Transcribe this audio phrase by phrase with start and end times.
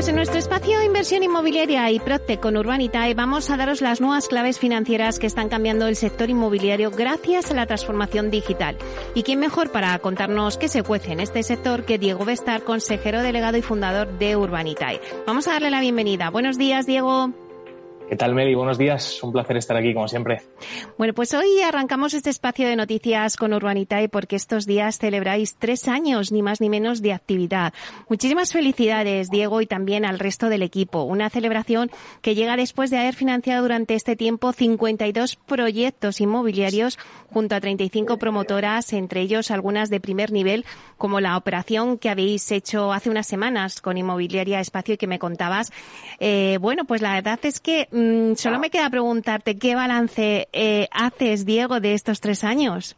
[0.00, 4.28] Pues en nuestro espacio Inversión Inmobiliaria y Procte con Urbanitae vamos a daros las nuevas
[4.28, 8.78] claves financieras que están cambiando el sector inmobiliario gracias a la transformación digital.
[9.14, 13.20] ¿Y quién mejor para contarnos qué se cuece en este sector que Diego Bestar, consejero
[13.20, 15.02] delegado y fundador de Urbanitae?
[15.26, 16.30] Vamos a darle la bienvenida.
[16.30, 17.34] Buenos días, Diego.
[18.10, 18.56] ¿Qué tal, Meli?
[18.56, 19.22] Buenos días.
[19.22, 20.42] Un placer estar aquí, como siempre.
[20.98, 25.86] Bueno, pues hoy arrancamos este espacio de noticias con Urbanitae porque estos días celebráis tres
[25.86, 27.72] años, ni más ni menos, de actividad.
[28.08, 31.04] Muchísimas felicidades, Diego, y también al resto del equipo.
[31.04, 31.88] Una celebración
[32.20, 36.98] que llega después de haber financiado durante este tiempo 52 proyectos inmobiliarios
[37.32, 40.64] junto a 35 promotoras, entre ellos algunas de primer nivel,
[40.98, 45.20] como la operación que habéis hecho hace unas semanas con Inmobiliaria Espacio y que me
[45.20, 45.70] contabas.
[46.18, 50.88] Eh, bueno, pues la verdad es que Mm, solo me queda preguntarte qué balance eh,
[50.90, 52.96] haces, Diego, de estos tres años.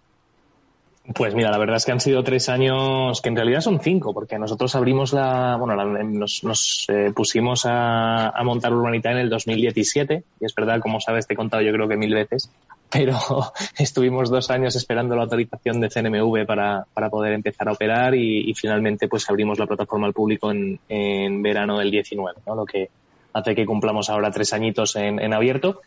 [1.16, 4.14] Pues mira, la verdad es que han sido tres años, que en realidad son cinco,
[4.14, 10.44] porque nosotros abrimos la, bueno, nos, eh, pusimos a, montar Urbanita en el 2017, y
[10.44, 12.48] es verdad, como sabes, te he contado yo creo que mil veces,
[12.88, 13.18] pero
[13.78, 18.54] estuvimos dos años esperando la autorización de CNMV para, para poder empezar a operar y,
[18.54, 22.54] finalmente pues abrimos la plataforma al público en, en verano del 19, ¿no?
[22.54, 22.90] Lo que,
[23.32, 25.80] hace que cumplamos ahora tres añitos en, abierto.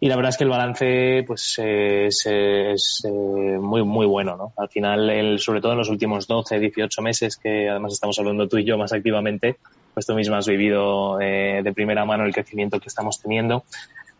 [0.00, 4.52] Y la verdad es que el balance pues es, es eh, muy muy bueno, ¿no?
[4.56, 8.48] Al final, el, sobre todo en los últimos 12, 18 meses, que además estamos hablando
[8.48, 9.56] tú y yo más activamente,
[9.94, 13.64] pues tú misma has vivido eh, de primera mano el crecimiento que estamos teniendo,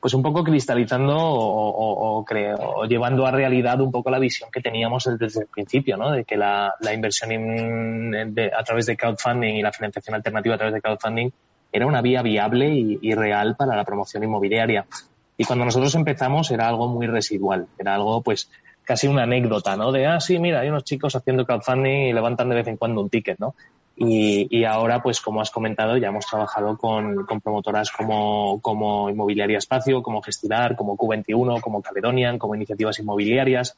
[0.00, 5.08] pues un poco cristalizando o, o, llevando a realidad un poco la visión que teníamos
[5.18, 6.10] desde el principio, ¿no?
[6.10, 8.14] De que la inversión
[8.52, 11.30] a través de crowdfunding y la financiación alternativa a través de crowdfunding
[11.72, 14.86] era una vía viable y, real para la promoción inmobiliaria.
[15.36, 18.50] Y cuando nosotros empezamos era algo muy residual, era algo pues
[18.84, 19.92] casi una anécdota, ¿no?
[19.92, 23.02] De, ah, sí, mira, hay unos chicos haciendo crowdfunding y levantan de vez en cuando
[23.02, 23.54] un ticket, ¿no?
[24.00, 30.02] Y, ahora, pues como has comentado, ya hemos trabajado con, promotoras como, como Inmobiliaria Espacio,
[30.04, 33.76] como Gestilar, como Q21, como Caledonian, como Iniciativas Inmobiliarias,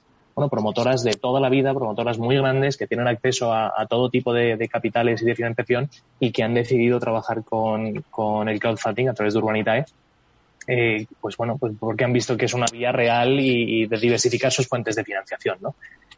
[0.49, 4.69] promotoras de toda la vida, promotoras muy grandes que tienen acceso a, todo tipo de,
[4.69, 9.35] capitales y de financiación y que han decidido trabajar con, con el crowdfunding a través
[9.35, 9.85] de Urbanitae.
[10.67, 14.53] Eh, pues bueno, pues porque han visto que es una vía real y, de diversificar
[14.53, 15.75] sus fuentes de financiación, ¿no?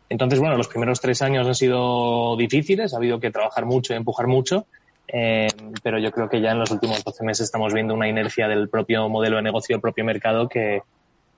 [0.08, 3.96] Entonces, bueno, los primeros tres años han sido difíciles, ha habido que trabajar mucho y
[3.96, 4.66] empujar mucho,
[5.08, 5.48] eh,
[5.82, 8.68] pero yo creo que ya en los últimos 12 meses estamos viendo una inercia del
[8.68, 10.82] propio modelo de negocio, del propio mercado que,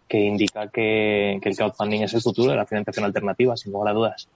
[0.08, 3.94] que indica que, el crowdfunding es el futuro de la financiación alternativa, sin lugar a
[3.94, 4.28] dudas.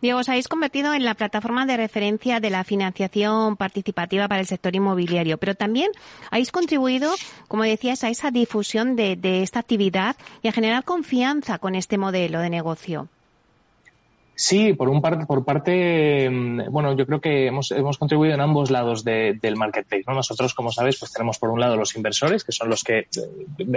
[0.00, 4.46] Diego, os habéis convertido en la plataforma de referencia de la financiación participativa para el
[4.46, 5.90] sector inmobiliario, pero también
[6.30, 7.12] habéis contribuido,
[7.48, 12.38] como decías, a esa difusión de esta actividad y a generar confianza con este modelo
[12.38, 13.08] de negocio.
[14.36, 18.40] Sí, por un parte, por parte, mm, bueno, yo creo que hemos, hemos contribuido en
[18.40, 20.04] ambos lados del marketplace.
[20.08, 20.14] ¿no?
[20.14, 23.06] Nosotros, como sabes, pues tenemos por un lado los inversores, que son los que eh,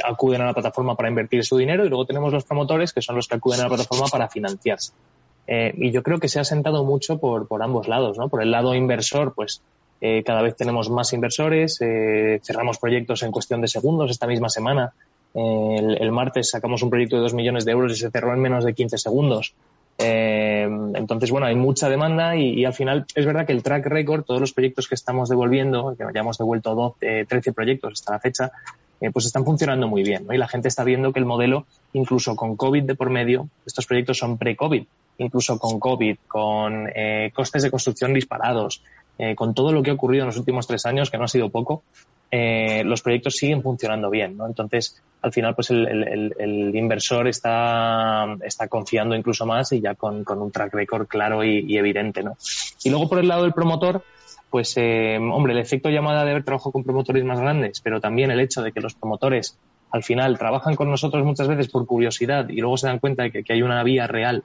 [0.04, 3.16] acuden a la plataforma para invertir su dinero, y luego tenemos los promotores, que son
[3.16, 4.94] los que acuden a la plataforma para financiarse.
[5.46, 8.28] Eh, y yo creo que se ha sentado mucho por, por ambos lados, ¿no?
[8.28, 9.62] Por el lado inversor, pues
[10.02, 14.10] eh, cada vez tenemos más inversores, cerramos proyectos en cuestión de segundos.
[14.10, 14.92] Esta misma semana,
[15.36, 18.40] el, el martes, sacamos un proyecto de dos millones de euros y se cerró en
[18.40, 19.54] menos de 15 segundos.
[19.98, 24.24] Eh, entonces, bueno, hay mucha demanda y, al final es verdad que el track record,
[24.24, 28.20] todos los proyectos que estamos devolviendo, que ya hemos devuelto 12, 13 proyectos hasta la
[28.20, 28.52] fecha,
[29.00, 30.26] eh, pues están funcionando muy bien.
[30.26, 30.34] ¿no?
[30.34, 33.86] Y la gente está viendo que el modelo, incluso con COVID de por medio, estos
[33.86, 34.86] proyectos son pre-COVID,
[35.20, 38.84] incluso con COVID, con eh, costes de construcción disparados,
[39.18, 41.28] eh, con todo lo que ha ocurrido en los últimos tres años, que no ha
[41.28, 41.84] sido poco,
[42.30, 44.46] eh, los proyectos siguen funcionando bien, ¿no?
[44.46, 49.96] Entonces, al final, pues el, el, el inversor está, está confiando incluso más y ya
[49.96, 52.38] con, con un track record claro y, y, evidente, ¿no?
[52.84, 54.04] Y luego por el lado del promotor,
[54.50, 58.32] pues, eh, hombre, el efecto llamada de haber trabajado con promotores más grandes, pero también
[58.32, 59.58] el hecho de que los promotores
[59.92, 63.32] al final trabajan con nosotros muchas veces por curiosidad y luego se dan cuenta de
[63.32, 64.44] que, que hay una vía real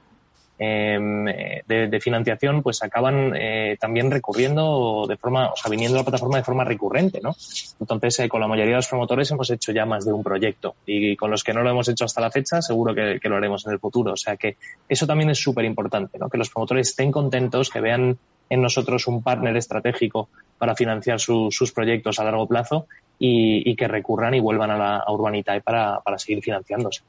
[0.59, 6.05] Em, de, financiación, pues acaban eh, también recurriendo de forma, o sea, viniendo a la
[6.05, 7.35] plataforma de forma recurrente, ¿no?
[7.79, 10.75] Entonces, eh, con la mayoría de los promotores hemos hecho ya más de un proyecto
[10.85, 13.65] y con los que no lo hemos hecho hasta la fecha, seguro que, lo haremos
[13.65, 14.13] en el futuro.
[14.13, 14.57] O sea que
[14.87, 16.29] eso también es súper importante, ¿no?
[16.29, 18.17] Que los promotores estén contentos, que vean
[18.49, 20.29] en nosotros un partner estratégico
[20.59, 22.85] para financiar sus proyectos a largo plazo
[23.17, 27.01] y, que recurran y vuelvan a la a Urbanitae para, para seguir financiándose.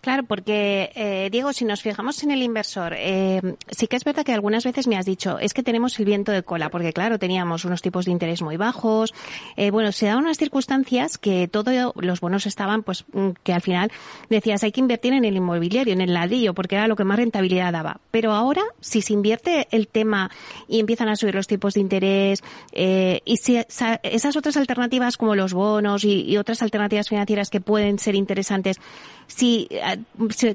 [0.00, 4.24] Claro, porque, eh, Diego, si nos fijamos en el inversor, eh, sí que es verdad
[4.24, 7.18] que algunas veces me has dicho, es que tenemos el viento de cola, porque claro,
[7.18, 9.12] teníamos unos tipos de interés muy bajos.
[9.56, 13.60] Eh, bueno, se daban unas circunstancias que todos los bonos estaban, pues, mm, que al
[13.60, 13.92] final
[14.30, 17.18] decías, hay que invertir en el inmobiliario, en el ladrillo, porque era lo que más
[17.18, 18.00] rentabilidad daba.
[18.10, 20.30] Pero ahora, si se invierte el tema
[20.66, 25.52] y empiezan a subir los tipos de interés, y si esas otras alternativas como los
[25.52, 28.78] bonos y, y otras alternativas financieras que pueden ser interesantes,
[29.26, 29.59] si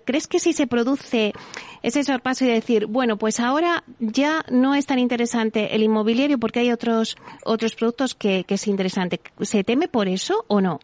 [0.06, 1.34] ¿crees que si se produce
[1.84, 6.60] ese sorpaso y decir, bueno, pues ahora ya no es tan interesante el inmobiliario porque
[6.60, 9.20] hay otros, otros productos que, es interesante?
[9.42, 10.80] ¿Se teme por eso o no?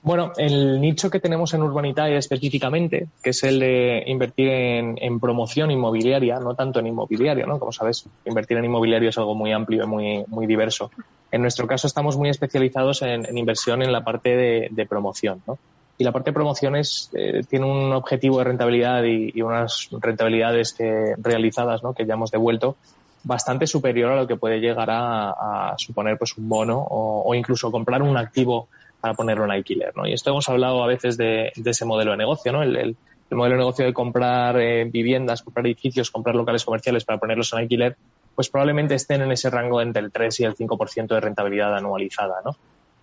[0.00, 5.72] Bueno, el nicho que tenemos en Urbanitae específicamente, que es el de invertir en, promoción
[5.72, 7.58] inmobiliaria, no tanto en inmobiliario, ¿no?
[7.58, 10.90] Como sabes, invertir en inmobiliario es algo muy amplio y muy, muy diverso.
[11.32, 15.58] En nuestro caso estamos muy especializados en, inversión en la parte de promoción, ¿no?
[15.98, 21.14] Y la parte de promociones eh, tiene un objetivo de rentabilidad y, unas rentabilidades que,
[21.18, 21.92] realizadas ¿no?
[21.92, 22.76] que ya hemos devuelto
[23.24, 28.00] bastante superior a lo que puede llegar a, suponer pues un bono o, incluso comprar
[28.02, 28.68] un activo
[29.00, 29.92] para ponerlo en alquiler.
[29.96, 30.06] ¿no?
[30.06, 32.62] Y esto hemos hablado a veces de, ese modelo de negocio, ¿no?
[32.62, 32.96] el,
[33.30, 37.58] modelo de negocio de comprar eh, viviendas, comprar edificios, comprar locales comerciales para ponerlos en
[37.58, 37.96] alquiler,
[38.36, 42.36] pues probablemente estén en ese rango entre el 3 y el 5% de rentabilidad anualizada.
[42.44, 42.56] ¿no?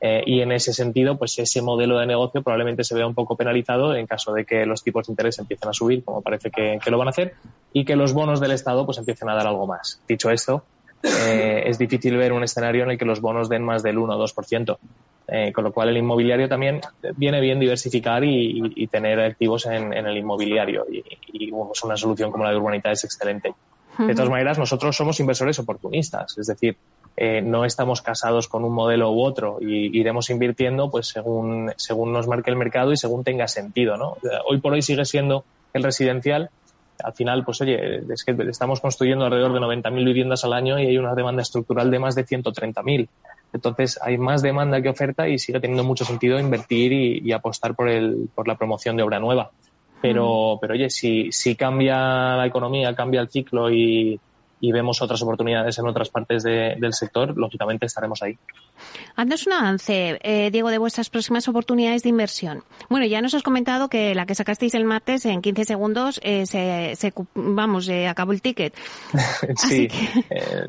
[0.07, 3.35] Eh, y en ese sentido, pues ese modelo de negocio probablemente se vea un poco
[3.35, 6.79] penalizado en caso de que los tipos de interés empiecen a subir, como parece que,
[6.91, 7.33] lo van a hacer,
[7.73, 9.99] y que los bonos del Estado pues empiecen a dar algo más.
[10.07, 10.63] Dicho esto,
[11.01, 14.15] eh, es difícil ver un escenario en el que los bonos den más del 1
[14.15, 14.77] o 2%.
[15.27, 16.81] Eh, con lo cual el inmobiliario también
[17.17, 20.85] viene bien diversificar y, tener activos en, el inmobiliario.
[20.87, 21.03] Y,
[21.33, 23.55] y una solución como la de Urbanita es excelente.
[23.97, 26.77] De todas maneras, nosotros somos inversores oportunistas, es decir,
[27.17, 32.11] eh, no estamos casados con un modelo u otro y iremos invirtiendo pues según, según
[32.11, 34.17] nos marque el mercado y según tenga sentido, ¿no?
[34.45, 36.49] Hoy por hoy sigue siendo el residencial.
[37.03, 40.87] Al final, pues oye, es que estamos construyendo alrededor de 90.000 viviendas al año y
[40.87, 43.07] hay una demanda estructural de más de 130.000.
[43.53, 47.89] Entonces, hay más demanda que oferta y sigue teniendo mucho sentido invertir y, apostar por,
[47.89, 49.51] el, por la promoción de obra nueva.
[50.01, 54.19] Pero, pero oye, si, si cambia la economía, cambia el ciclo y,
[54.59, 58.37] y vemos otras oportunidades en otras partes del sector, lógicamente estaremos ahí.
[59.15, 62.63] Haznos un avance, eh, Diego, de vuestras próximas oportunidades de inversión.
[62.89, 66.45] Bueno, ya nos has comentado que la que sacasteis el martes en 15 segundos eh,
[66.45, 68.73] se, vamos, eh, acabó el ticket.
[69.55, 69.87] sí,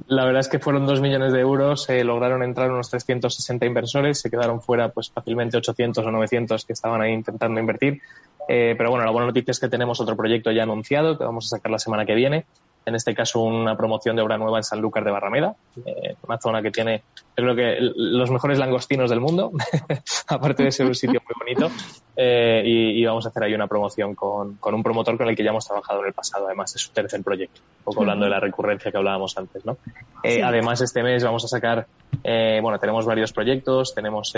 [0.08, 4.30] la verdad es que fueron dos millones de euros, lograron entrar unos 360 inversores, se
[4.30, 8.00] quedaron fuera pues fácilmente 800 o 900 que estaban ahí intentando invertir.
[8.48, 11.56] pero bueno, la buena noticia es que tenemos otro proyecto ya anunciado que vamos a
[11.56, 12.46] sacar la semana que viene
[12.86, 16.62] en este caso una promoción de obra nueva en Sanlúcar de Barrameda, eh, una zona
[16.62, 17.02] que tiene,
[17.34, 19.50] creo que los mejores langostinos del mundo,
[20.28, 21.74] aparte de ser un sitio muy bonito,
[22.16, 25.50] eh, y, vamos a hacer ahí una promoción con, un promotor con el que ya
[25.50, 28.38] hemos trabajado en el pasado, además de su tercer proyecto, un poco hablando de la
[28.38, 29.76] recurrencia que hablábamos antes, ¿no?
[30.22, 31.88] Eh, además, este mes vamos a sacar,
[32.22, 34.32] bueno, tenemos varios proyectos, tenemos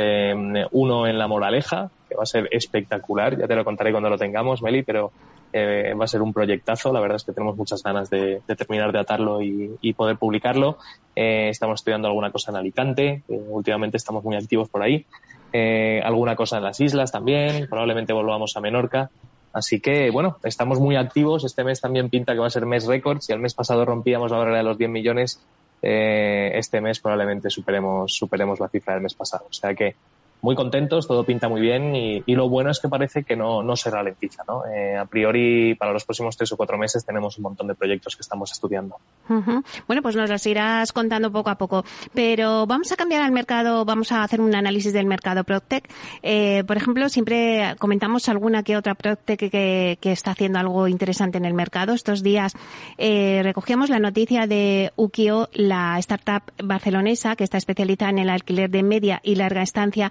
[0.73, 4.17] uno en La Moraleja, que va a ser espectacular, ya te lo contaré cuando lo
[4.17, 5.13] tengamos, Meli, pero
[5.53, 6.93] eh, va a ser un proyectazo.
[6.93, 10.79] La verdad es que tenemos muchas ganas de, terminar de atarlo y, poder publicarlo.
[11.17, 13.23] Eh, estamos estudiando alguna cosa en Alicante.
[13.29, 15.07] últimamente estamos muy activos por ahí.
[15.53, 17.67] Eh, alguna cosa en las islas también.
[17.69, 19.11] Probablemente volvamos a Menorca.
[19.53, 21.45] Así que, bueno, estamos muy activos.
[21.45, 23.21] Este mes también pinta que va a ser mes récord.
[23.21, 25.41] Si el mes pasado rompíamos la barrera de los 10 millones,
[25.81, 29.47] este mes probablemente superemos, superemos la cifra del mes pasado.
[29.49, 29.97] O sea que
[30.41, 33.75] muy contentos, todo pinta muy bien y, lo bueno es que parece que no, no
[33.75, 34.45] se ralentiza.
[34.47, 34.65] ¿no?
[34.67, 38.15] Eh, a priori, para los próximos tres o cuatro meses tenemos un montón de proyectos
[38.15, 38.97] que estamos estudiando.
[39.89, 41.85] Bueno, pues nos los irás contando poco a poco.
[42.15, 45.91] Pero vamos a cambiar al mercado, vamos a hacer un análisis del mercado Proctec.
[46.23, 51.39] Eh, por ejemplo, siempre comentamos alguna que otra Proctec que, que, está haciendo algo interesante
[51.39, 51.93] en el mercado.
[51.93, 52.53] Estos días
[52.99, 58.71] eh, recogíamos la noticia de Ukio, la startup barcelonesa que está especializada en el alquiler
[58.71, 60.11] de media y larga estancia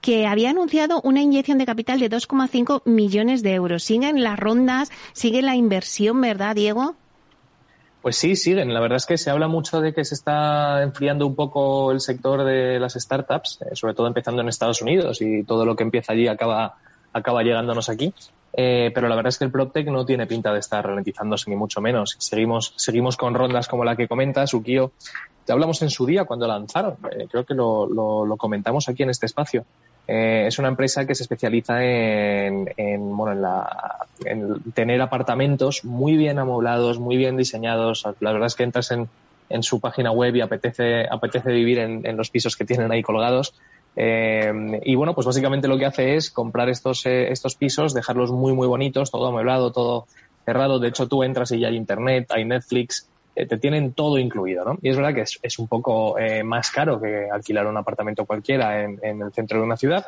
[0.00, 3.82] que había anunciado una inyección de capital de 2,5 millones de euros.
[3.82, 4.90] ¿Siguen las rondas?
[5.12, 6.94] ¿Sigue la inversión, verdad, Diego?
[8.02, 8.72] Pues sí, siguen.
[8.72, 12.00] La verdad es que se habla mucho de que se está enfriando un poco el
[12.00, 15.82] sector de las startups, eh, sobre todo empezando en Estados Unidos y todo lo que
[15.82, 16.76] empieza allí acaba,
[17.12, 18.14] acaba llegándonos aquí.
[18.52, 21.56] Eh, pero la verdad es que el PropTech no tiene pinta de estar ralentizándose ni
[21.56, 22.16] mucho menos.
[22.18, 24.92] Seguimos, seguimos con rondas como la que comentas, Ukio.
[25.44, 26.96] Te hablamos en su día cuando lanzaron.
[27.12, 29.64] Eh, creo que lo, lo, comentamos aquí en este espacio.
[30.08, 35.84] Eh, es una empresa que se especializa en, en, bueno, en, la, en tener apartamentos
[35.84, 38.04] muy bien amoblados, muy bien diseñados.
[38.20, 39.08] La verdad es que entras en,
[39.50, 43.02] en su página web y apetece, apetece vivir en, en los pisos que tienen ahí
[43.02, 43.54] colgados.
[43.96, 48.30] Eh, y bueno, pues básicamente lo que hace es comprar estos, eh, estos pisos, dejarlos
[48.30, 50.06] muy, muy bonitos, todo amueblado, todo
[50.44, 50.78] cerrado.
[50.78, 54.64] De hecho, tú entras y ya hay internet, hay Netflix, eh, te tienen todo incluido,
[54.64, 54.78] ¿no?
[54.82, 58.84] Y es verdad que es, es un poco más caro que alquilar un apartamento cualquiera
[58.84, 60.06] en, en, el centro de una ciudad,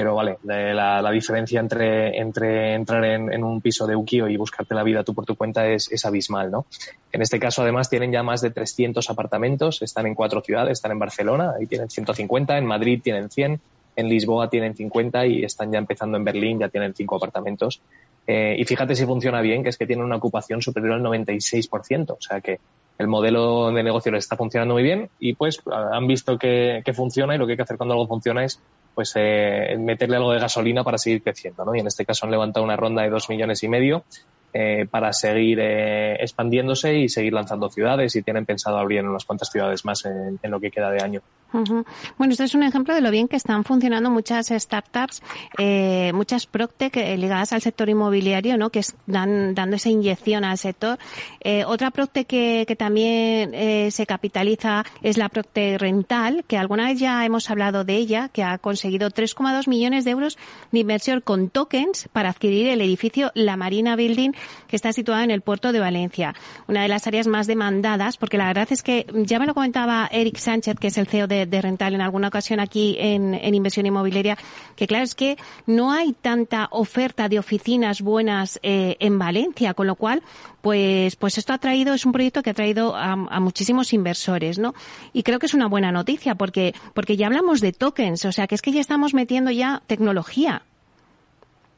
[0.00, 4.74] pero vale, la, diferencia entre, entre entrar en, en, un piso de Ukio y buscarte
[4.74, 6.64] la vida tú por tu cuenta es, es, abismal, ¿no?
[7.12, 10.92] En este caso, además, tienen ya más de 300 apartamentos, están en cuatro ciudades, están
[10.92, 13.60] en Barcelona, ahí tienen 150, en Madrid tienen 100,
[13.96, 17.82] en Lisboa tienen 50 y están ya empezando en Berlín, ya tienen cinco apartamentos.
[18.26, 22.12] Eh, y fíjate si funciona bien, que es que tienen una ocupación superior al 96%,
[22.12, 22.58] o sea que
[22.96, 26.94] el modelo de negocio les está funcionando muy bien y pues han visto que, que
[26.94, 28.60] funciona y lo que hay que hacer cuando algo funciona es
[28.94, 31.74] pues eh, meterle algo de gasolina para seguir creciendo, ¿no?
[31.74, 34.04] Y en este caso han levantado una ronda de dos millones y medio
[34.52, 39.50] eh, para seguir eh, expandiéndose y seguir lanzando ciudades y tienen pensado abrir unas cuantas
[39.50, 41.20] ciudades más en, lo que queda de año.
[41.52, 45.22] Bueno, este es un ejemplo de lo bien que están funcionando muchas startups,
[45.58, 48.70] eh, muchas Proctec eh, ligadas al sector inmobiliario, ¿no?
[48.70, 50.98] Que están dando esa inyección al sector.
[51.40, 56.86] Eh, otra Proctec que, que también eh, se capitaliza es la Proctec Rental, que alguna
[56.86, 60.38] vez ya hemos hablado de ella, que ha conseguido 3,2 millones de euros
[60.70, 64.32] de inversión con tokens para adquirir el edificio La Marina Building,
[64.68, 66.34] que está situado en el puerto de Valencia.
[66.68, 70.08] Una de las áreas más demandadas, porque la verdad es que ya me lo comentaba
[70.10, 73.86] Eric Sánchez, que es el CEO de rental en alguna ocasión aquí en, en, inversión
[73.86, 74.36] inmobiliaria,
[74.76, 79.86] que claro, es que no hay tanta oferta de oficinas buenas eh, en Valencia, con
[79.86, 80.22] lo cual,
[80.60, 84.58] pues, pues esto ha traído, es un proyecto que ha traído a, a, muchísimos inversores,
[84.58, 84.74] ¿no?
[85.12, 88.46] Y creo que es una buena noticia porque, porque ya hablamos de tokens, o sea,
[88.46, 90.62] que es que ya estamos metiendo ya tecnología.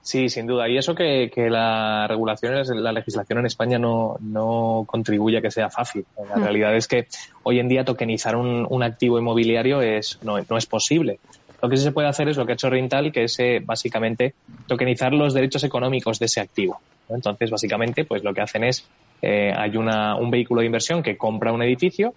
[0.03, 0.69] Sí, sin duda.
[0.69, 5.51] Y eso que, que la regulación, la legislación en España no, no contribuye a que
[5.53, 6.05] sea fácil.
[6.29, 6.43] La mm.
[6.43, 7.07] realidad es que
[7.45, 11.21] hoy en día tokenizar un, un activo inmobiliario es, no, no, es posible.
[11.63, 13.63] Lo que sí se puede hacer es lo que ha hecho Rental, que es eh,
[13.65, 14.35] básicamente
[14.67, 16.81] tokenizar los derechos económicos de ese activo.
[17.09, 18.85] Entonces, básicamente, pues lo que hacen es,
[19.23, 22.13] eh, hay una, un vehículo de inversión que compra un edificio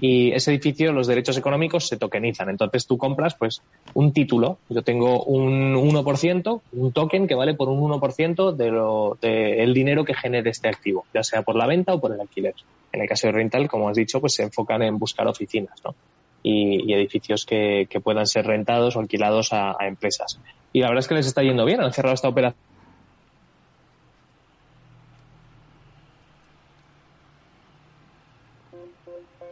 [0.00, 2.48] y ese edificio, los derechos económicos se tokenizan.
[2.48, 3.62] Entonces tú compras pues
[3.94, 4.58] un título.
[4.68, 9.74] Yo tengo un 1%, un token que vale por un 1% de lo, de el
[9.74, 12.54] dinero que genere este activo, ya sea por la venta o por el alquiler.
[12.92, 15.94] En el caso de rental, como has dicho, pues se enfocan en buscar oficinas, ¿no?
[16.42, 20.38] Y, y edificios que, que, puedan ser rentados o alquilados a, a empresas.
[20.72, 21.80] Y la verdad es que les está yendo bien.
[21.80, 22.65] Han cerrado esta operación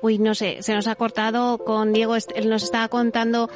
[0.04, 3.48] Uy, no sé, se nos ha cortado con Diego, él nos estaba contando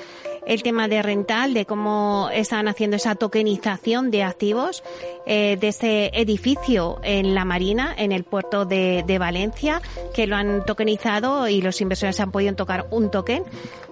[0.47, 4.83] el tema de rental, de cómo están haciendo esa tokenización de activos
[5.26, 9.83] eh, de ese edificio en la Marina, en el puerto de, Valencia,
[10.14, 13.45] que lo han tokenizado y los inversores han podido tocar un token.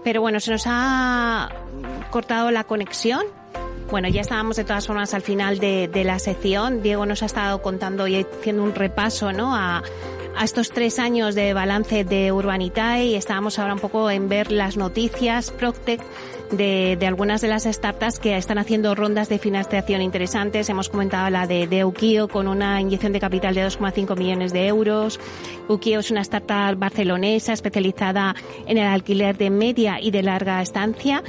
[0.02, 1.50] Pero bueno, se nos ha
[2.10, 3.26] cortado la conexión.
[3.90, 6.82] Bueno, ya estábamos de todas formas al final de, de la sección.
[6.82, 9.54] Diego nos ha estado contando y haciendo un repaso, ¿no?
[9.54, 9.82] A,
[10.36, 14.76] a estos tres años de balance de Urbanitae estábamos ahora un poco en ver las
[14.76, 16.02] noticias Proctec
[16.50, 20.68] de, de, algunas de las startups que están haciendo rondas de financiación interesantes.
[20.68, 24.66] Hemos comentado la de, de Ukio con una inyección de capital de 2,5 millones de
[24.66, 25.18] euros.
[25.68, 28.34] Ukio es una startup barcelonesa especializada
[28.66, 31.22] en el alquiler de media y de larga estancia.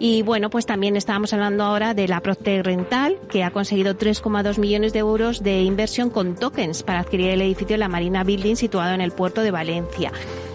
[0.00, 4.58] Y bueno, pues también estábamos hablando ahora de la Procter Rental, que ha conseguido 3,2
[4.58, 8.54] millones de euros de inversión con tokens para adquirir el edificio de la Marina Building
[8.54, 10.12] situado en el puerto de Valencia.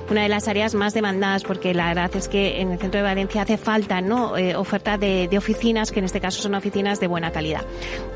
[0.10, 3.04] Una de las áreas más demandadas porque la verdad es que en el centro de
[3.04, 7.00] Valencia hace falta no eh, oferta de, de, oficinas que en este caso son oficinas
[7.00, 7.62] de buena calidad.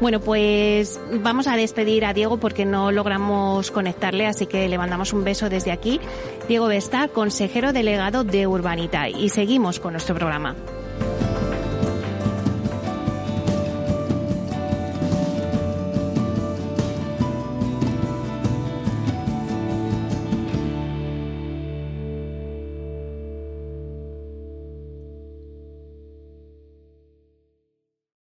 [0.02, 5.14] Bueno pues vamos a despedir a Diego porque no logramos conectarle así que le mandamos
[5.14, 6.00] un beso desde aquí.
[6.48, 10.56] Diego Bestar consejero delegado de Urbanita y seguimos con nuestro programa